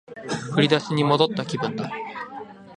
[0.55, 1.91] 振り出しに戻った気分だ